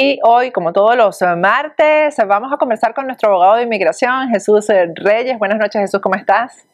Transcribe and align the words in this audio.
Y 0.00 0.20
hoy, 0.22 0.52
como 0.52 0.72
todos 0.72 0.96
los 0.96 1.20
martes, 1.36 2.14
vamos 2.28 2.52
a 2.52 2.56
conversar 2.56 2.94
con 2.94 3.08
nuestro 3.08 3.30
abogado 3.30 3.56
de 3.56 3.64
inmigración, 3.64 4.28
Jesús 4.28 4.68
Reyes. 4.94 5.36
Buenas 5.40 5.58
noches, 5.58 5.80
Jesús, 5.80 6.00
¿cómo 6.00 6.14
estás? 6.14 6.64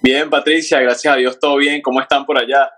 Bien, 0.00 0.30
Patricia, 0.30 0.80
gracias 0.80 1.12
a 1.12 1.18
Dios, 1.18 1.38
todo 1.38 1.56
bien. 1.56 1.82
¿Cómo 1.82 2.00
están 2.00 2.24
por 2.24 2.38
allá? 2.38 2.70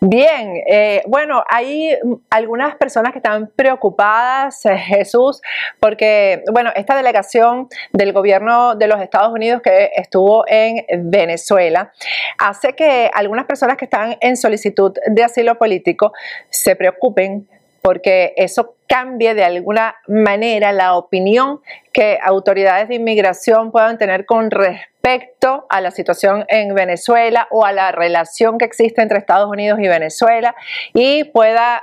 Bien, 0.00 0.62
eh, 0.68 1.02
bueno, 1.08 1.42
hay 1.50 1.98
algunas 2.30 2.76
personas 2.76 3.10
que 3.10 3.18
están 3.18 3.50
preocupadas, 3.56 4.64
eh, 4.64 4.76
Jesús, 4.76 5.42
porque, 5.80 6.44
bueno, 6.52 6.70
esta 6.76 6.94
delegación 6.94 7.66
del 7.92 8.12
gobierno 8.12 8.76
de 8.76 8.86
los 8.86 9.00
Estados 9.00 9.32
Unidos 9.32 9.60
que 9.60 9.90
estuvo 9.96 10.44
en 10.46 10.84
Venezuela 11.10 11.92
hace 12.38 12.74
que 12.74 13.10
algunas 13.12 13.46
personas 13.46 13.76
que 13.76 13.86
están 13.86 14.16
en 14.20 14.36
solicitud 14.36 14.92
de 15.04 15.24
asilo 15.24 15.56
político 15.56 16.12
se 16.48 16.76
preocupen 16.76 17.48
porque 17.84 18.32
eso 18.38 18.76
cambie 18.86 19.34
de 19.34 19.44
alguna 19.44 19.96
manera 20.08 20.72
la 20.72 20.96
opinión 20.96 21.60
que 21.92 22.18
autoridades 22.24 22.88
de 22.88 22.94
inmigración 22.94 23.70
puedan 23.70 23.98
tener 23.98 24.24
con 24.24 24.50
respecto 24.50 25.66
a 25.68 25.82
la 25.82 25.90
situación 25.90 26.46
en 26.48 26.74
Venezuela 26.74 27.46
o 27.50 27.66
a 27.66 27.72
la 27.72 27.92
relación 27.92 28.56
que 28.56 28.64
existe 28.64 29.02
entre 29.02 29.18
Estados 29.18 29.50
Unidos 29.50 29.78
y 29.80 29.88
Venezuela 29.88 30.54
y 30.94 31.24
pueda 31.24 31.82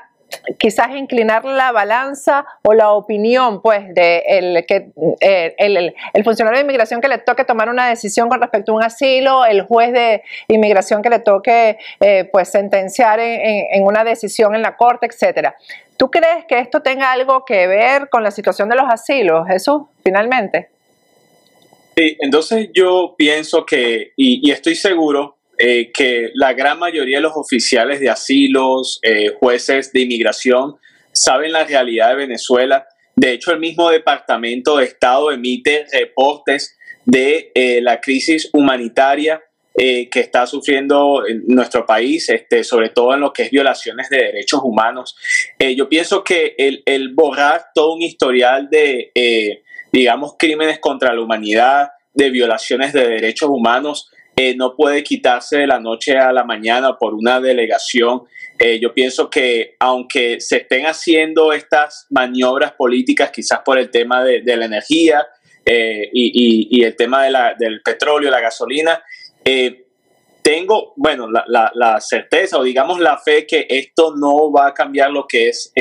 quizás 0.57 0.95
inclinar 0.95 1.45
la 1.45 1.71
balanza 1.71 2.45
o 2.63 2.73
la 2.73 2.91
opinión 2.91 3.61
pues 3.61 3.93
de 3.93 4.23
el, 4.27 4.65
que, 4.65 4.91
eh, 5.19 5.55
el, 5.57 6.23
funcionario 6.23 6.57
de 6.57 6.63
inmigración 6.63 7.01
que 7.01 7.07
le 7.07 7.17
toque 7.17 7.43
tomar 7.43 7.69
una 7.69 7.87
decisión 7.87 8.29
con 8.29 8.39
respecto 8.41 8.71
a 8.71 8.75
un 8.75 8.83
asilo, 8.83 9.45
el 9.45 9.63
juez 9.63 9.91
de 9.91 10.23
inmigración 10.47 11.01
que 11.01 11.09
le 11.09 11.19
toque 11.19 11.77
eh, 11.99 12.29
pues 12.31 12.49
sentenciar 12.49 13.19
en, 13.19 13.67
en, 13.71 13.83
una 13.83 14.03
decisión 14.03 14.55
en 14.55 14.61
la 14.61 14.77
corte, 14.77 15.07
etcétera. 15.07 15.55
¿Tú 16.01 16.09
crees 16.09 16.45
que 16.49 16.57
esto 16.57 16.81
tenga 16.81 17.11
algo 17.11 17.45
que 17.45 17.67
ver 17.67 18.09
con 18.09 18.23
la 18.23 18.31
situación 18.31 18.69
de 18.69 18.75
los 18.75 18.85
asilos, 18.89 19.45
Jesús, 19.47 19.83
finalmente? 20.03 20.69
Sí, 21.95 22.17
entonces 22.21 22.69
yo 22.73 23.13
pienso 23.15 23.67
que, 23.67 24.13
y, 24.17 24.41
y 24.41 24.49
estoy 24.49 24.73
seguro 24.73 25.37
eh, 25.59 25.91
que 25.93 26.31
la 26.33 26.53
gran 26.53 26.79
mayoría 26.79 27.17
de 27.17 27.21
los 27.21 27.33
oficiales 27.35 27.99
de 27.99 28.09
asilos, 28.09 28.99
eh, 29.03 29.35
jueces 29.39 29.93
de 29.93 30.01
inmigración, 30.01 30.77
saben 31.11 31.51
la 31.51 31.65
realidad 31.65 32.09
de 32.09 32.15
Venezuela. 32.15 32.87
De 33.15 33.33
hecho, 33.33 33.51
el 33.51 33.59
mismo 33.59 33.91
Departamento 33.91 34.77
de 34.77 34.85
Estado 34.85 35.31
emite 35.31 35.85
reportes 35.93 36.79
de 37.05 37.51
eh, 37.53 37.79
la 37.79 38.01
crisis 38.01 38.49
humanitaria 38.53 39.39
que 39.73 40.19
está 40.19 40.45
sufriendo 40.45 41.25
en 41.25 41.43
nuestro 41.47 41.85
país, 41.85 42.29
este, 42.29 42.63
sobre 42.63 42.89
todo 42.89 43.13
en 43.13 43.21
lo 43.21 43.31
que 43.31 43.43
es 43.43 43.51
violaciones 43.51 44.09
de 44.09 44.17
derechos 44.17 44.59
humanos. 44.63 45.15
Yo 45.75 45.87
pienso 45.87 46.23
que 46.23 46.55
el, 46.57 47.13
borrar 47.13 47.65
todo 47.73 47.93
un 47.93 48.01
historial 48.01 48.69
de, 48.69 49.11
digamos, 49.91 50.35
crímenes 50.37 50.79
contra 50.79 51.13
la 51.13 51.21
humanidad, 51.21 51.89
de 52.13 52.29
violaciones 52.29 52.93
de 52.93 53.07
derechos 53.07 53.49
humanos, 53.49 54.09
eh, 54.35 54.55
no 54.55 54.75
puede 54.75 55.03
quitarse 55.03 55.57
de 55.57 55.67
la 55.67 55.79
noche 55.79 56.17
a 56.17 56.31
la 56.31 56.43
mañana 56.43 56.97
por 56.97 57.13
una 57.13 57.39
delegación. 57.39 58.23
Eh, 58.57 58.79
yo 58.79 58.93
pienso 58.93 59.29
que 59.29 59.75
aunque 59.79 60.39
se 60.39 60.57
estén 60.57 60.85
haciendo 60.85 61.51
estas 61.53 62.07
maniobras 62.09 62.73
políticas, 62.73 63.31
quizás 63.31 63.59
por 63.63 63.77
el 63.77 63.89
tema 63.89 64.23
de, 64.23 64.41
la 64.43 64.65
energía 64.65 65.27
eh, 65.65 66.09
y, 66.13 66.83
el 66.83 66.95
tema 66.95 67.25
del 67.59 67.81
petróleo, 67.83 68.31
la 68.31 68.39
gasolina, 68.39 69.03
tengo, 70.41 70.93
bueno, 70.95 71.29
la, 71.29 71.71
la, 71.73 72.01
certeza 72.01 72.57
o 72.57 72.63
digamos 72.63 72.99
la 72.99 73.17
fe 73.17 73.45
que 73.45 73.67
esto 73.69 74.15
no 74.15 74.51
va 74.51 74.67
a 74.67 74.73
cambiar 74.73 75.11
lo 75.11 75.27
que 75.27 75.49
es 75.49 75.71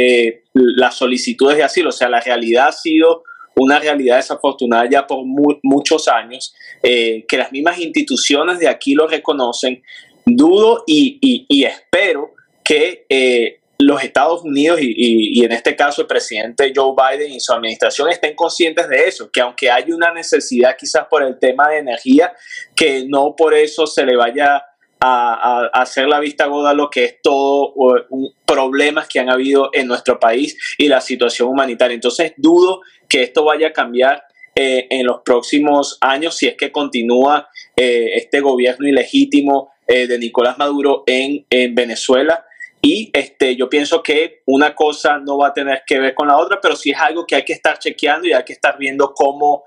las 0.53 0.97
solicitudes 0.97 1.56
de 1.56 1.62
asilo. 1.62 1.89
O 1.89 1.92
sea, 1.92 2.08
la 2.08 2.21
realidad 2.21 2.69
ha 2.69 2.72
sido 2.72 3.22
una 3.56 3.78
realidad 3.78 4.16
desafortunada 4.16 4.88
ya 4.88 5.06
por 5.06 5.25
muchos 5.25 6.09
años, 6.09 6.54
eh, 6.82 7.25
que 7.28 7.37
las 7.37 7.53
mismas 7.53 7.78
instituciones 7.78 8.59
de 8.59 8.69
aquí 8.69 8.94
lo 8.94 9.06
reconocen. 9.06 9.82
Dudo 10.25 10.84
y, 10.87 11.65
espero 11.65 12.32
que 12.65 13.06
eh, 13.09 13.59
los 13.80 14.02
Estados 14.02 14.42
Unidos 14.42 14.78
y, 14.82 15.44
en 15.44 15.52
este 15.52 15.76
caso 15.76 16.02
el 16.02 16.08
presidente 16.08 16.72
Joe 16.74 16.94
Biden 16.94 17.32
y 17.32 17.41
su 17.41 17.52
administración 17.52 18.10
estén 18.10 18.34
conscientes 18.34 18.88
de 18.88 19.08
eso, 19.08 19.30
que 19.30 19.41
aunque 19.41 19.70
hay 19.70 19.91
una 19.92 20.12
necesidad 20.12 20.76
quizás 20.78 21.06
por 21.10 21.22
el 21.22 21.38
tema 21.38 21.68
de 21.68 21.78
energía, 21.78 22.32
que 22.74 23.06
no 23.08 23.34
por 23.36 23.54
eso 23.54 23.86
se 23.86 24.04
le 24.04 24.16
vaya 24.16 24.64
a, 25.00 25.70
hacer 25.72 26.08
la 26.08 26.20
vista 26.20 26.46
goda 26.46 26.74
lo 26.74 26.90
que 26.90 27.04
es 27.04 27.22
todo 27.22 27.72
un 28.10 28.34
problemas 28.50 29.06
que 29.06 29.20
han 29.20 29.30
habido 29.30 29.70
en 29.72 29.86
nuestro 29.86 30.19
país 30.19 30.56
y 30.76 30.88
la 30.88 31.00
situación 31.00 31.48
humanitaria. 31.48 31.94
Entonces 31.94 32.32
dudo 32.36 32.80
que 33.08 33.22
esto 33.22 33.44
vaya 33.44 33.69
a 33.69 33.72
cambiar 33.72 34.24
eh, 34.56 34.88
en 34.90 35.06
los 35.06 35.20
próximos 35.24 35.98
años 36.00 36.36
si 36.36 36.48
es 36.48 36.56
que 36.56 36.72
continúa 36.72 37.48
eh, 37.76 38.10
este 38.16 38.40
gobierno 38.40 38.88
ilegítimo 38.88 39.72
eh, 39.86 40.08
de 40.08 40.19
Nicolás 40.19 40.58
Maduro 40.58 41.04
en, 41.06 41.46
en, 41.48 41.76
Venezuela. 41.76 42.44
Y 42.82 43.10
este, 43.12 43.56
yo 43.56 43.68
pienso 43.68 44.02
que 44.02 44.42
una 44.46 44.74
cosa 44.74 45.18
no 45.18 45.38
va 45.38 45.48
a 45.48 45.52
tener 45.52 45.82
que 45.86 45.98
ver 45.98 46.14
con 46.14 46.28
la 46.28 46.36
otra, 46.36 46.58
pero 46.60 46.76
sí 46.76 46.91
es 46.91 46.98
algo 46.98 47.26
que 47.26 47.36
hay 47.36 47.44
que 47.44 47.52
estar 47.52 47.78
chequeando 47.78 48.26
y 48.26 48.32
hay 48.32 48.44
que 48.44 48.54
estar 48.54 48.78
viendo 48.78 49.12
cómo 49.14 49.64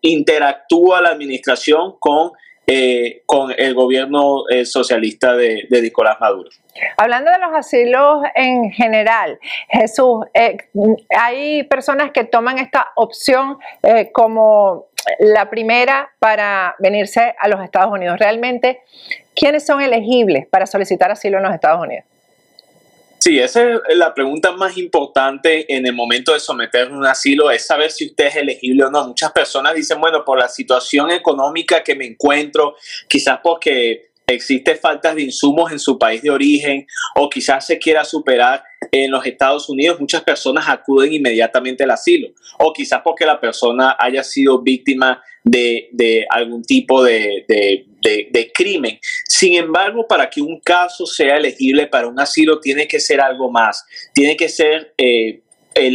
interactúa 0.00 1.00
la 1.00 1.10
administración 1.10 1.94
con 2.00 2.32
eh, 2.66 3.24
con 3.26 3.52
el 3.58 3.74
gobierno 3.74 4.44
eh, 4.48 4.64
socialista 4.64 5.36
de, 5.36 5.66
Nicolás 5.70 6.16
Maduro. 6.18 6.48
Hablando 6.96 7.30
de 7.30 7.38
los 7.38 7.52
asilos 7.52 8.22
en 8.34 8.70
general, 8.70 9.38
Jesús, 9.68 10.24
eh, 10.32 10.56
hay 11.14 11.64
personas 11.64 12.10
que 12.12 12.24
toman 12.24 12.58
esta 12.58 12.88
opción 12.96 13.58
como 14.12 14.86
la 15.18 15.50
primera 15.50 16.10
para 16.18 16.74
venirse 16.78 17.34
a 17.38 17.48
los 17.48 17.62
Estados 17.62 17.92
Unidos. 17.92 18.18
Realmente, 18.18 18.80
¿quiénes 19.34 19.66
son 19.66 19.82
elegibles 19.82 20.46
para 20.46 20.64
solicitar 20.64 21.10
asilo 21.10 21.36
en 21.36 21.44
los 21.44 21.52
Estados 21.52 21.82
Unidos? 21.82 22.06
Sí, 23.26 23.38
esa 23.38 23.80
es 23.88 23.96
la 23.96 24.12
pregunta 24.12 24.52
más 24.52 24.76
importante 24.76 25.74
en 25.74 25.86
el 25.86 25.94
momento 25.94 26.34
de 26.34 26.40
someter 26.40 26.92
un 26.92 27.06
asilo, 27.06 27.50
es 27.50 27.66
saber 27.66 27.90
si 27.90 28.08
usted 28.08 28.26
es 28.26 28.36
elegible 28.36 28.84
o 28.84 28.90
no. 28.90 29.08
Muchas 29.08 29.32
personas 29.32 29.74
dicen, 29.74 29.98
bueno, 29.98 30.26
por 30.26 30.38
la 30.38 30.46
situación 30.46 31.10
económica 31.10 31.82
que 31.82 31.94
me 31.94 32.04
encuentro, 32.04 32.76
quizás 33.08 33.38
porque 33.42 34.10
existe 34.26 34.74
faltas 34.76 35.14
de 35.14 35.22
insumos 35.22 35.70
en 35.72 35.78
su 35.78 35.98
país 35.98 36.22
de 36.22 36.30
origen 36.30 36.86
o 37.16 37.28
quizás 37.28 37.66
se 37.66 37.78
quiera 37.78 38.04
superar 38.04 38.62
en 38.90 39.10
los 39.10 39.24
Estados 39.26 39.68
Unidos, 39.68 40.00
muchas 40.00 40.22
personas 40.22 40.68
acuden 40.68 41.12
inmediatamente 41.12 41.84
al 41.84 41.90
asilo 41.90 42.28
o 42.58 42.72
quizás 42.72 43.00
porque 43.02 43.26
la 43.26 43.40
persona 43.40 43.96
haya 43.98 44.22
sido 44.22 44.62
víctima 44.62 45.22
de, 45.42 46.26
algún 46.30 46.62
tipo 46.62 47.02
de, 47.02 47.44
crimen. 48.54 48.98
Sin 49.28 49.54
embargo, 49.54 50.06
para 50.06 50.30
que 50.30 50.40
un 50.40 50.60
caso 50.60 51.06
sea 51.06 51.36
elegible 51.36 51.86
para 51.86 52.06
un 52.06 52.18
asilo 52.18 52.60
tiene 52.60 52.86
que 52.86 53.00
ser 53.00 53.20
algo 53.20 53.50
más, 53.50 53.84
tiene 54.14 54.36
que 54.36 54.48
ser, 54.48 54.94
eh, 54.96 55.42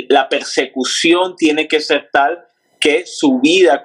la 0.09 0.27
persecución 0.27 1.35
tiene 1.35 1.67
que 1.67 1.79
ser 1.79 2.09
tal 2.11 2.45
que 2.79 3.05
su 3.05 3.39
vida 3.39 3.81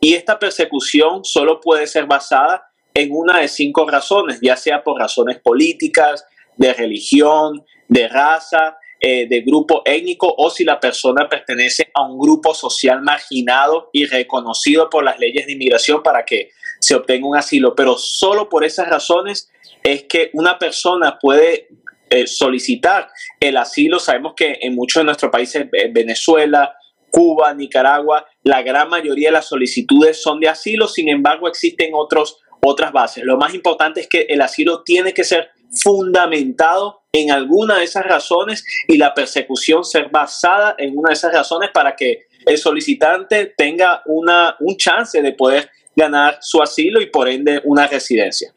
y 0.00 0.14
esta 0.14 0.38
persecución 0.38 1.24
solo 1.24 1.60
puede 1.60 1.86
ser 1.86 2.06
basada 2.06 2.62
en 2.94 3.10
una 3.10 3.40
de 3.40 3.48
cinco 3.48 3.88
razones, 3.88 4.38
ya 4.40 4.56
sea 4.56 4.84
por 4.84 4.98
razones 4.98 5.38
políticas, 5.40 6.24
de 6.56 6.72
religión, 6.72 7.64
de 7.88 8.06
raza, 8.06 8.78
eh, 9.00 9.26
de 9.28 9.40
grupo 9.40 9.82
étnico 9.84 10.32
o 10.38 10.48
si 10.48 10.64
la 10.64 10.78
persona 10.78 11.28
pertenece 11.28 11.90
a 11.92 12.06
un 12.06 12.18
grupo 12.18 12.54
social 12.54 13.02
marginado 13.02 13.90
y 13.92 14.06
reconocido 14.06 14.88
por 14.88 15.04
las 15.04 15.18
leyes 15.18 15.46
de 15.46 15.52
inmigración 15.52 16.02
para 16.02 16.24
que 16.24 16.50
se 16.80 16.94
obtenga 16.94 17.26
un 17.26 17.36
asilo. 17.36 17.74
Pero 17.74 17.98
solo 17.98 18.48
por 18.48 18.64
esas 18.64 18.88
razones 18.88 19.50
es 19.82 20.04
que 20.04 20.30
una 20.32 20.58
persona 20.58 21.18
puede 21.20 21.68
eh, 22.08 22.26
solicitar 22.26 23.08
el 23.40 23.56
asilo. 23.56 23.98
Sabemos 23.98 24.34
que 24.36 24.58
en 24.62 24.74
muchos 24.74 25.00
de 25.00 25.04
nuestros 25.04 25.32
países, 25.32 25.66
Venezuela, 25.92 26.74
Cuba, 27.10 27.52
Nicaragua, 27.54 28.26
la 28.42 28.62
gran 28.62 28.88
mayoría 28.88 29.28
de 29.28 29.34
las 29.34 29.46
solicitudes 29.48 30.22
son 30.22 30.40
de 30.40 30.48
asilo, 30.48 30.88
sin 30.88 31.08
embargo 31.08 31.46
existen 31.46 31.90
otros 31.94 32.40
otras 32.64 32.92
bases. 32.92 33.24
Lo 33.24 33.36
más 33.36 33.54
importante 33.54 34.00
es 34.00 34.08
que 34.08 34.22
el 34.28 34.40
asilo 34.40 34.82
tiene 34.82 35.12
que 35.12 35.24
ser 35.24 35.50
fundamentado 35.70 37.02
en 37.12 37.30
alguna 37.30 37.78
de 37.78 37.84
esas 37.84 38.04
razones 38.04 38.64
y 38.88 38.96
la 38.96 39.14
persecución 39.14 39.84
ser 39.84 40.08
basada 40.10 40.74
en 40.78 40.96
una 40.96 41.10
de 41.10 41.14
esas 41.14 41.32
razones 41.32 41.70
para 41.72 41.94
que 41.94 42.26
el 42.46 42.58
solicitante 42.58 43.54
tenga 43.56 44.02
una, 44.06 44.56
un 44.60 44.76
chance 44.76 45.20
de 45.20 45.32
poder 45.32 45.70
ganar 45.96 46.38
su 46.40 46.62
asilo 46.62 47.00
y 47.00 47.06
por 47.06 47.28
ende 47.28 47.60
una 47.64 47.86
residencia. 47.86 48.52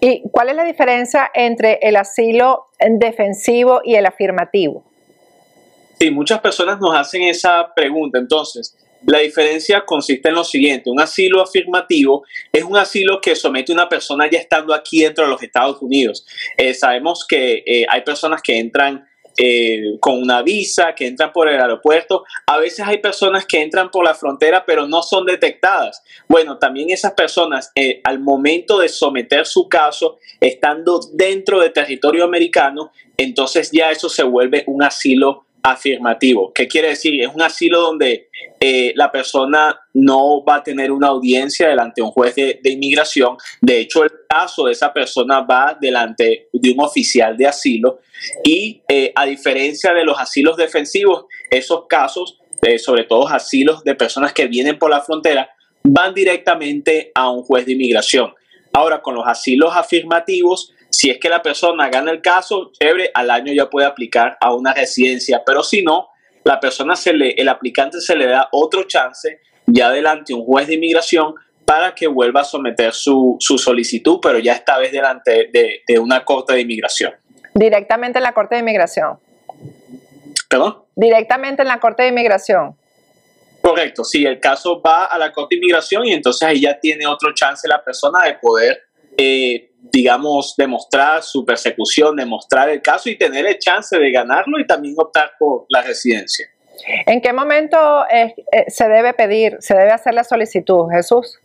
¿Y 0.00 0.22
cuál 0.30 0.50
es 0.50 0.56
la 0.56 0.64
diferencia 0.64 1.30
entre 1.34 1.78
el 1.82 1.96
asilo 1.96 2.66
defensivo 2.78 3.80
y 3.84 3.96
el 3.96 4.06
afirmativo? 4.06 4.84
Sí, 5.98 6.10
muchas 6.10 6.40
personas 6.40 6.80
nos 6.80 6.96
hacen 6.96 7.22
esa 7.22 7.74
pregunta. 7.74 8.18
Entonces, 8.18 8.74
la 9.06 9.18
diferencia 9.18 9.84
consiste 9.84 10.28
en 10.28 10.34
lo 10.34 10.44
siguiente, 10.44 10.90
un 10.90 11.00
asilo 11.00 11.40
afirmativo 11.42 12.24
es 12.52 12.64
un 12.64 12.76
asilo 12.76 13.20
que 13.20 13.34
somete 13.34 13.72
a 13.72 13.74
una 13.74 13.88
persona 13.88 14.28
ya 14.30 14.38
estando 14.38 14.74
aquí 14.74 15.02
dentro 15.02 15.24
de 15.24 15.30
los 15.30 15.42
Estados 15.42 15.80
Unidos. 15.80 16.26
Eh, 16.56 16.74
sabemos 16.74 17.26
que 17.26 17.62
eh, 17.66 17.86
hay 17.88 18.02
personas 18.02 18.42
que 18.42 18.58
entran 18.58 19.06
eh, 19.36 19.96
con 20.00 20.20
una 20.20 20.42
visa, 20.42 20.94
que 20.94 21.06
entran 21.06 21.32
por 21.32 21.48
el 21.48 21.58
aeropuerto. 21.58 22.24
A 22.46 22.58
veces 22.58 22.86
hay 22.86 22.98
personas 22.98 23.46
que 23.46 23.62
entran 23.62 23.90
por 23.90 24.04
la 24.04 24.14
frontera 24.14 24.64
pero 24.66 24.86
no 24.86 25.02
son 25.02 25.24
detectadas. 25.24 26.02
Bueno, 26.28 26.58
también 26.58 26.90
esas 26.90 27.12
personas 27.12 27.72
al 28.04 28.20
momento 28.20 28.78
de 28.78 28.88
someter 28.88 29.46
su 29.46 29.68
caso, 29.68 30.18
estando 30.40 31.00
dentro 31.14 31.60
de 31.60 31.70
territorio 31.70 32.24
americano, 32.24 32.92
entonces 33.16 33.70
ya 33.72 33.90
eso 33.90 34.08
se 34.08 34.24
vuelve 34.24 34.64
un 34.66 34.82
asilo 34.82 35.46
afirmativo. 35.62 36.52
¿Qué 36.54 36.66
quiere 36.68 36.88
decir? 36.88 37.20
Es 37.20 37.28
un 37.34 37.42
asilo 37.42 37.80
donde 37.80 38.28
eh, 38.60 38.92
la 38.94 39.10
persona 39.10 39.78
no 39.94 40.44
va 40.44 40.56
a 40.56 40.62
tener 40.62 40.92
una 40.92 41.08
audiencia 41.08 41.68
delante 41.68 42.00
de 42.00 42.02
un 42.02 42.10
juez 42.10 42.34
de, 42.34 42.60
inmigración. 42.64 43.36
De 43.60 43.80
hecho, 43.80 44.04
el 44.04 44.10
caso 44.28 44.66
de 44.66 44.72
esa 44.72 44.92
persona 44.92 45.40
va 45.40 45.76
delante 45.80 46.48
de 46.52 46.70
un 46.70 46.80
oficial 46.80 47.36
de 47.36 47.46
asilo 47.46 48.00
y 48.44 48.82
eh, 48.88 49.12
a 49.14 49.26
diferencia 49.26 49.92
de 49.92 50.04
los 50.04 50.18
asilos 50.18 50.56
defensivos, 50.56 51.24
esos 51.50 51.86
casos, 51.88 52.38
eh, 52.62 52.78
sobre 52.78 53.04
todo 53.04 53.28
asilos 53.28 53.82
de 53.84 53.94
personas 53.94 54.32
que 54.32 54.46
vienen 54.46 54.78
por 54.78 54.90
la 54.90 55.00
frontera, 55.00 55.50
van 55.82 56.14
directamente 56.14 57.12
a 57.14 57.30
un 57.30 57.42
juez 57.42 57.64
de 57.64 57.72
inmigración. 57.72 58.34
Ahora, 58.72 59.02
con 59.02 59.14
los 59.14 59.26
asilos 59.26 59.72
afirmativos, 59.74 60.72
si 60.90 61.10
es 61.10 61.18
que 61.18 61.28
la 61.28 61.42
persona 61.42 61.88
gana 61.88 62.10
el 62.10 62.20
caso, 62.20 62.72
chévere, 62.78 63.10
al 63.14 63.30
año 63.30 63.52
ya 63.52 63.70
puede 63.70 63.86
aplicar 63.86 64.36
a 64.40 64.54
una 64.54 64.74
residencia, 64.74 65.42
pero 65.44 65.62
si 65.62 65.82
no, 65.82 66.08
la 66.44 66.60
persona 66.60 66.96
se 66.96 67.12
le, 67.12 67.30
el 67.30 67.48
aplicante 67.48 68.00
se 68.00 68.16
le 68.16 68.26
da 68.26 68.48
otro 68.52 68.84
chance 68.84 69.40
ya 69.66 69.90
delante 69.90 70.34
un 70.34 70.44
juez 70.44 70.66
de 70.66 70.74
inmigración 70.74 71.34
para 71.64 71.94
que 71.94 72.08
vuelva 72.08 72.40
a 72.40 72.44
someter 72.44 72.92
su, 72.92 73.36
solicitud, 73.38 74.18
pero 74.20 74.38
ya 74.40 74.54
esta 74.54 74.76
vez 74.78 74.90
delante 74.90 75.50
de, 75.52 75.98
una 76.00 76.24
corte 76.24 76.54
de 76.54 76.62
inmigración. 76.62 77.14
Directamente 77.54 78.18
en 78.18 78.24
la 78.24 78.32
corte 78.32 78.56
de 78.56 78.60
inmigración. 78.62 79.18
¿Perdón? 80.48 80.82
Directamente 80.96 81.62
en 81.62 81.68
la 81.68 81.78
corte 81.78 82.02
de 82.02 82.08
inmigración. 82.08 82.76
Correcto, 83.62 84.02
sí, 84.02 84.24
el 84.24 84.40
caso 84.40 84.82
va 84.82 85.04
a 85.04 85.18
la 85.18 85.32
corte 85.32 85.54
de 85.54 85.58
inmigración 85.58 86.06
y 86.06 86.12
entonces 86.12 86.48
ahí 86.48 86.62
ya 86.62 86.80
tiene 86.80 87.06
otro 87.06 87.32
chance 87.34 87.68
la 87.68 87.84
persona 87.84 88.24
de 88.24 88.34
poder 88.34 88.82
eh, 89.16 89.69
digamos, 89.82 90.54
demostrar 90.56 91.22
su 91.22 91.44
persecución, 91.44 92.16
demostrar 92.16 92.68
el 92.68 92.82
caso 92.82 93.08
y 93.08 93.16
tener 93.16 93.46
el 93.46 93.58
chance 93.58 93.98
de 93.98 94.10
ganarlo 94.10 94.58
y 94.58 94.66
también 94.66 94.94
optar 94.98 95.32
por 95.38 95.64
la 95.68 95.82
residencia. 95.82 96.46
¿En 97.06 97.20
qué 97.20 97.32
momento 97.32 97.76
eh, 98.10 98.34
se 98.68 98.88
debe 98.88 99.12
pedir, 99.14 99.56
se 99.60 99.74
debe 99.74 99.90
hacer 99.90 100.14
la 100.14 100.24
solicitud, 100.24 100.86
Jesús? 100.90 101.38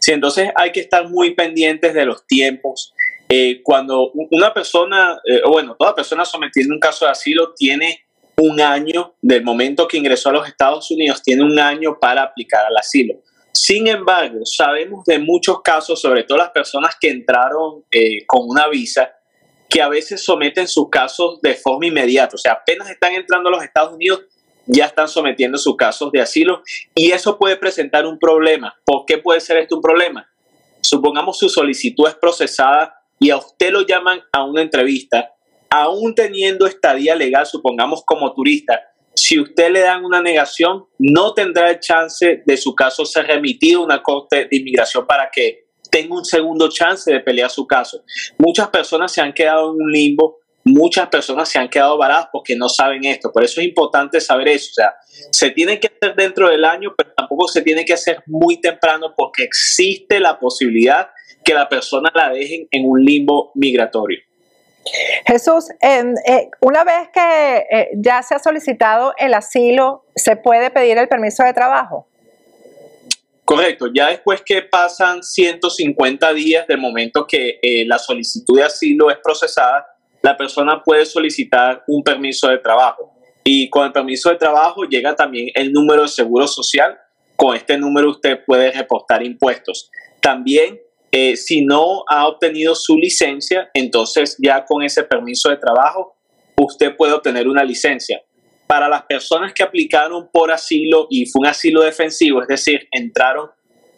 Sí, 0.00 0.12
entonces 0.12 0.50
hay 0.54 0.72
que 0.72 0.80
estar 0.80 1.08
muy 1.08 1.34
pendientes 1.34 1.94
de 1.94 2.04
los 2.04 2.26
tiempos. 2.26 2.94
Eh, 3.28 3.60
cuando 3.62 4.10
una 4.30 4.52
persona, 4.54 5.20
eh, 5.24 5.42
bueno, 5.46 5.76
toda 5.78 5.94
persona 5.94 6.24
sometida 6.24 6.66
a 6.70 6.74
un 6.74 6.80
caso 6.80 7.04
de 7.04 7.10
asilo 7.10 7.52
tiene 7.54 8.04
un 8.36 8.60
año, 8.60 9.14
del 9.20 9.42
momento 9.42 9.88
que 9.88 9.98
ingresó 9.98 10.30
a 10.30 10.32
los 10.32 10.48
Estados 10.48 10.90
Unidos, 10.90 11.22
tiene 11.22 11.42
un 11.42 11.58
año 11.58 11.98
para 12.00 12.22
aplicar 12.22 12.64
al 12.64 12.76
asilo. 12.76 13.14
Sin 13.60 13.88
embargo, 13.88 14.38
sabemos 14.44 15.04
de 15.04 15.18
muchos 15.18 15.62
casos, 15.62 16.00
sobre 16.00 16.22
todo 16.22 16.38
las 16.38 16.50
personas 16.50 16.94
que 16.98 17.10
entraron 17.10 17.84
eh, 17.90 18.24
con 18.24 18.48
una 18.48 18.68
visa, 18.68 19.10
que 19.68 19.82
a 19.82 19.88
veces 19.88 20.24
someten 20.24 20.68
sus 20.68 20.88
casos 20.88 21.40
de 21.42 21.54
forma 21.54 21.86
inmediata. 21.86 22.36
O 22.36 22.38
sea, 22.38 22.52
apenas 22.52 22.88
están 22.88 23.14
entrando 23.14 23.48
a 23.48 23.52
los 23.52 23.64
Estados 23.64 23.94
Unidos, 23.94 24.22
ya 24.64 24.84
están 24.84 25.08
sometiendo 25.08 25.58
sus 25.58 25.76
casos 25.76 26.12
de 26.12 26.20
asilo 26.20 26.62
y 26.94 27.10
eso 27.10 27.36
puede 27.36 27.56
presentar 27.56 28.06
un 28.06 28.20
problema. 28.20 28.76
¿Por 28.84 29.04
qué 29.06 29.18
puede 29.18 29.40
ser 29.40 29.56
esto 29.56 29.74
un 29.74 29.82
problema? 29.82 30.30
Supongamos 30.80 31.36
su 31.36 31.48
solicitud 31.48 32.06
es 32.06 32.14
procesada 32.14 32.94
y 33.18 33.30
a 33.30 33.38
usted 33.38 33.72
lo 33.72 33.84
llaman 33.84 34.22
a 34.30 34.44
una 34.44 34.62
entrevista, 34.62 35.32
aún 35.68 36.14
teniendo 36.14 36.64
estadía 36.64 37.16
legal, 37.16 37.44
supongamos 37.44 38.04
como 38.06 38.32
turista, 38.34 38.80
si 39.18 39.40
usted 39.40 39.70
le 39.70 39.80
dan 39.80 40.04
una 40.04 40.22
negación, 40.22 40.86
no 40.98 41.34
tendrá 41.34 41.70
el 41.70 41.80
chance 41.80 42.42
de 42.46 42.56
su 42.56 42.74
caso 42.74 43.04
ser 43.04 43.26
remitido 43.26 43.80
a 43.80 43.84
una 43.84 44.02
corte 44.02 44.46
de 44.48 44.56
inmigración 44.56 45.06
para 45.06 45.28
que 45.30 45.66
tenga 45.90 46.14
un 46.14 46.24
segundo 46.24 46.68
chance 46.68 47.12
de 47.12 47.20
pelear 47.20 47.50
su 47.50 47.66
caso. 47.66 48.04
Muchas 48.38 48.68
personas 48.68 49.10
se 49.12 49.20
han 49.20 49.32
quedado 49.32 49.72
en 49.72 49.82
un 49.82 49.90
limbo, 49.90 50.38
muchas 50.64 51.08
personas 51.08 51.48
se 51.48 51.58
han 51.58 51.68
quedado 51.68 51.98
varadas 51.98 52.28
porque 52.32 52.54
no 52.54 52.68
saben 52.68 53.04
esto. 53.04 53.32
Por 53.32 53.42
eso 53.42 53.60
es 53.60 53.66
importante 53.66 54.20
saber 54.20 54.48
eso. 54.48 54.70
O 54.70 54.74
sea, 54.74 54.94
se 55.32 55.50
tiene 55.50 55.80
que 55.80 55.88
hacer 55.88 56.14
dentro 56.14 56.48
del 56.48 56.64
año, 56.64 56.94
pero 56.96 57.10
tampoco 57.16 57.48
se 57.48 57.62
tiene 57.62 57.84
que 57.84 57.94
hacer 57.94 58.22
muy 58.26 58.60
temprano 58.60 59.14
porque 59.16 59.42
existe 59.42 60.20
la 60.20 60.38
posibilidad 60.38 61.08
que 61.44 61.54
la 61.54 61.68
persona 61.68 62.10
la 62.14 62.30
dejen 62.30 62.68
en 62.70 62.84
un 62.84 63.04
limbo 63.04 63.50
migratorio. 63.54 64.20
Jesús, 65.26 65.68
eh, 65.80 66.14
una 66.60 66.84
vez 66.84 67.08
que 67.12 67.66
eh, 67.70 67.88
ya 67.96 68.22
se 68.22 68.34
ha 68.34 68.38
solicitado 68.38 69.14
el 69.18 69.34
asilo, 69.34 70.04
¿se 70.14 70.36
puede 70.36 70.70
pedir 70.70 70.98
el 70.98 71.08
permiso 71.08 71.44
de 71.44 71.52
trabajo? 71.52 72.06
Correcto, 73.44 73.86
ya 73.94 74.08
después 74.08 74.42
que 74.44 74.60
pasan 74.60 75.22
150 75.22 76.34
días 76.34 76.66
del 76.66 76.78
momento 76.78 77.26
que 77.26 77.58
eh, 77.62 77.86
la 77.86 77.98
solicitud 77.98 78.58
de 78.58 78.64
asilo 78.64 79.10
es 79.10 79.16
procesada, 79.24 79.86
la 80.20 80.36
persona 80.36 80.82
puede 80.82 81.06
solicitar 81.06 81.82
un 81.86 82.02
permiso 82.02 82.48
de 82.48 82.58
trabajo. 82.58 83.10
Y 83.44 83.70
con 83.70 83.86
el 83.86 83.92
permiso 83.92 84.28
de 84.28 84.36
trabajo 84.36 84.84
llega 84.84 85.16
también 85.16 85.48
el 85.54 85.72
número 85.72 86.02
de 86.02 86.08
seguro 86.08 86.46
social. 86.46 86.98
Con 87.36 87.56
este 87.56 87.78
número 87.78 88.10
usted 88.10 88.44
puede 88.44 88.70
reportar 88.70 89.22
impuestos. 89.22 89.90
También 90.20 90.78
eh, 91.10 91.36
si 91.36 91.64
no 91.64 92.04
ha 92.08 92.26
obtenido 92.26 92.74
su 92.74 92.96
licencia, 92.96 93.70
entonces 93.74 94.36
ya 94.38 94.64
con 94.64 94.82
ese 94.82 95.04
permiso 95.04 95.48
de 95.48 95.56
trabajo, 95.56 96.16
usted 96.56 96.96
puede 96.96 97.12
obtener 97.12 97.48
una 97.48 97.64
licencia. 97.64 98.22
Para 98.66 98.88
las 98.88 99.04
personas 99.04 99.54
que 99.54 99.62
aplicaron 99.62 100.28
por 100.30 100.52
asilo 100.52 101.06
y 101.08 101.26
fue 101.26 101.40
un 101.40 101.46
asilo 101.46 101.82
defensivo, 101.82 102.42
es 102.42 102.48
decir, 102.48 102.86
entraron 102.92 103.48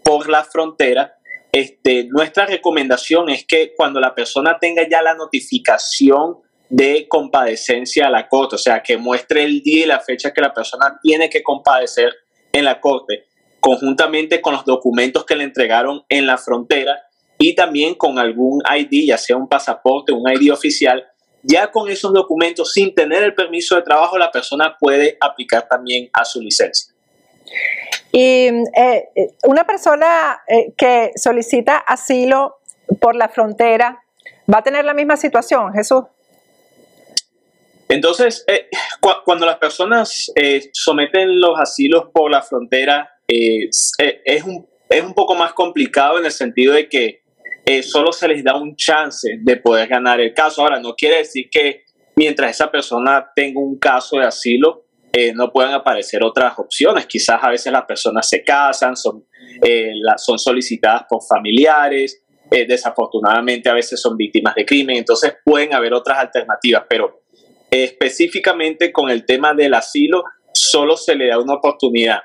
por 0.05 0.29
la 0.29 0.45
frontera, 0.45 1.15
este, 1.53 2.05
nuestra 2.05 2.47
recomendación 2.47 3.29
es 3.29 3.45
que 3.45 3.73
cuando 3.77 3.99
la 3.99 4.15
persona 4.15 4.59
tenga 4.61 4.89
ya 4.89 5.03
la 5.03 5.15
notificación 5.15 6.37
de 6.69 7.09
compadecencia 7.09 8.07
a 8.07 8.11
la 8.11 8.29
corte, 8.29 8.55
o 8.55 8.59
sea, 8.59 8.81
que 8.81 8.97
muestre 8.97 9.43
el 9.43 9.61
día 9.61 9.85
y 9.85 9.89
la 9.89 9.99
fecha 9.99 10.33
que 10.33 10.41
la 10.41 10.55
persona 10.55 11.01
tiene 11.03 11.29
que 11.29 11.43
compadecer 11.43 12.15
en 12.53 12.65
la 12.65 12.81
corte, 12.81 13.27
conjuntamente 13.61 14.41
con 14.41 14.55
los 14.55 14.65
documentos 14.65 15.25
que 15.25 15.37
le 15.37 15.45
entregaron 15.45 16.05
en 16.09 16.27
la 16.27 16.39
frontera 16.39 16.99
y 17.39 17.55
también 17.55 17.95
con 17.95 18.19
algún 18.19 18.61
ID, 18.71 19.07
ya 19.09 19.19
sea 19.19 19.37
un 19.37 19.49
pasaporte, 19.49 20.13
un 20.13 20.31
ID 20.31 20.53
oficial. 20.53 21.07
Ya 21.43 21.71
con 21.71 21.89
esos 21.89 22.13
documentos, 22.13 22.73
sin 22.73 22.95
tener 22.95 23.23
el 23.23 23.35
permiso 23.35 23.77
de 23.77 23.83
trabajo, 23.83 24.19
la 24.19 24.31
persona 24.31 24.77
puede 24.79 25.17
aplicar 25.21 25.67
también 25.67 26.11
a 26.13 26.27
su 26.27 26.41
licencia. 26.43 26.93
Y 28.13 28.49
eh, 28.77 29.09
una 29.45 29.65
persona 29.65 30.43
eh, 30.47 30.73
que 30.77 31.13
solicita 31.17 31.79
asilo 31.79 32.59
por 33.01 33.17
la 33.17 33.31
frontera, 33.31 34.03
¿va 34.53 34.59
a 34.59 34.63
tener 34.63 34.85
la 34.85 34.93
misma 34.93 35.17
situación, 35.17 35.73
Jesús? 35.73 36.05
Entonces, 37.89 38.45
eh, 38.47 38.69
cuando 39.25 39.47
las 39.47 39.57
personas 39.57 40.31
someten 40.73 41.41
los 41.41 41.59
asilos 41.59 42.05
por 42.13 42.31
la 42.31 42.43
frontera, 42.43 43.20
es, 43.31 44.43
un, 44.45 44.67
es 44.89 45.03
un 45.03 45.15
poco 45.15 45.35
más 45.35 45.53
complicado 45.53 46.19
en 46.19 46.25
el 46.25 46.33
sentido 46.33 46.75
de 46.75 46.89
que 46.89 47.23
eh, 47.65 47.83
solo 47.83 48.13
se 48.13 48.27
les 48.27 48.43
da 48.43 48.57
un 48.57 48.75
chance 48.75 49.39
de 49.41 49.57
poder 49.57 49.89
ganar 49.89 50.21
el 50.21 50.35
caso. 50.35 50.63
Ahora, 50.63 50.81
no 50.81 50.95
quiere 50.95 51.19
decir 51.19 51.49
que 51.51 51.85
mientras 52.17 52.51
esa 52.51 52.71
persona 52.71 53.31
tenga 53.35 53.61
un 53.61 53.79
caso 53.79 54.19
de 54.19 54.27
asilo, 54.27 54.87
eh, 55.13 55.33
no 55.33 55.53
puedan 55.53 55.75
aparecer 55.75 56.23
otras 56.25 56.59
opciones. 56.59 57.07
Quizás 57.07 57.39
a 57.43 57.51
veces 57.51 57.73
las 57.73 57.85
personas 57.85 58.29
se 58.29 58.43
casan, 58.43 58.97
son, 58.97 59.25
eh, 59.63 59.93
son 60.17 60.39
solicitadas 60.39 61.05
por 61.09 61.23
familiares, 61.23 62.23
desafortunadamente 62.51 63.69
a 63.69 63.75
veces 63.75 64.01
son 64.01 64.17
víctimas 64.17 64.57
de 64.57 64.67
crimen, 64.67 64.97
entonces 64.97 65.35
pueden 65.45 65.73
haber 65.73 65.95
otras 65.95 66.19
alternativas, 66.19 66.83
pero 66.89 67.23
específicamente 67.71 68.91
con 68.91 69.09
el 69.09 69.25
tema 69.25 69.55
del 69.55 69.73
asilo, 69.73 70.25
solo 70.53 70.97
se 70.97 71.15
le 71.15 71.29
da 71.29 71.39
una 71.39 71.55
oportunidad 71.55 72.19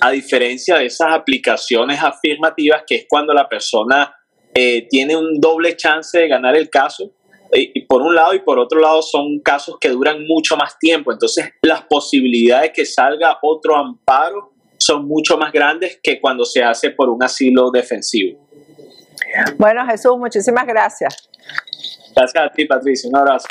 a 0.00 0.10
diferencia 0.10 0.76
de 0.76 0.86
esas 0.86 1.12
aplicaciones 1.12 2.02
afirmativas, 2.02 2.82
que 2.86 2.96
es 2.96 3.06
cuando 3.08 3.32
la 3.32 3.48
persona 3.48 4.14
eh, 4.54 4.86
tiene 4.88 5.16
un 5.16 5.40
doble 5.40 5.76
chance 5.76 6.18
de 6.18 6.28
ganar 6.28 6.56
el 6.56 6.68
caso. 6.68 7.12
Eh, 7.52 7.70
y 7.74 7.80
por 7.86 8.02
un 8.02 8.14
lado 8.14 8.34
y 8.34 8.40
por 8.40 8.58
otro 8.58 8.80
lado 8.80 9.02
son 9.02 9.40
casos 9.40 9.76
que 9.80 9.88
duran 9.88 10.24
mucho 10.26 10.56
más 10.56 10.78
tiempo. 10.78 11.12
Entonces 11.12 11.50
las 11.62 11.82
posibilidades 11.82 12.70
de 12.70 12.72
que 12.72 12.86
salga 12.86 13.38
otro 13.42 13.76
amparo 13.76 14.52
son 14.78 15.06
mucho 15.06 15.36
más 15.36 15.52
grandes 15.52 16.00
que 16.02 16.20
cuando 16.20 16.44
se 16.44 16.62
hace 16.62 16.90
por 16.90 17.08
un 17.08 17.22
asilo 17.22 17.70
defensivo. 17.70 18.38
Bueno, 19.58 19.86
Jesús, 19.86 20.16
muchísimas 20.16 20.66
gracias. 20.66 21.28
Gracias 22.16 22.44
a 22.44 22.50
ti, 22.50 22.64
Patricia. 22.64 23.08
Un 23.08 23.16
abrazo. 23.16 23.46